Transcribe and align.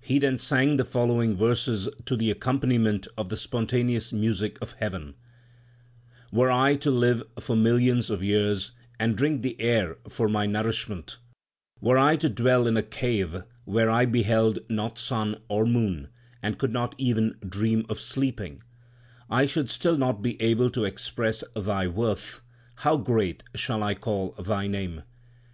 He 0.00 0.18
then 0.18 0.38
sang 0.38 0.76
the 0.78 0.84
following 0.86 1.36
verses 1.36 1.90
to 2.06 2.16
the 2.16 2.30
accompaniment 2.30 3.06
of 3.18 3.28
the 3.28 3.36
spontaneous 3.36 4.14
music 4.14 4.56
of 4.62 4.72
heaven: 4.80 5.14
Were 6.32 6.50
I 6.50 6.76
to 6.76 6.90
live 6.90 7.22
for 7.38 7.54
millions 7.54 8.08
of 8.08 8.22
years 8.22 8.72
and 8.98 9.14
drink 9.14 9.42
the 9.42 9.60
air 9.60 9.98
for 10.08 10.26
my 10.26 10.46
nourishment; 10.46 11.18
Were 11.82 11.98
I 11.98 12.16
to 12.16 12.30
dwell 12.30 12.66
in 12.66 12.78
a 12.78 12.82
cave 12.82 13.42
where 13.66 13.90
I 13.90 14.06
beheld 14.06 14.60
not 14.70 14.98
sun 14.98 15.38
or 15.50 15.66
moon, 15.66 16.08
and 16.42 16.56
could 16.56 16.72
not 16.72 16.94
even 16.96 17.34
dream 17.46 17.84
of 17.90 18.00
sleeping, 18.00 18.62
1 19.26 19.40
I 19.42 19.44
should 19.44 19.68
still 19.68 19.98
not 19.98 20.22
be 20.22 20.40
able 20.40 20.70
to 20.70 20.86
express 20.86 21.44
Thy 21.54 21.88
worth; 21.88 22.40
how 22.76 22.96
great 22.96 23.42
shall 23.54 23.82
I 23.82 23.92
call 23.92 24.30
Thy 24.42 24.66
name 24.66 25.02